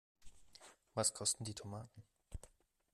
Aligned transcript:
Was 0.95 1.13
kosten 1.13 1.43
die 1.43 1.53
Tomaten? 1.53 2.03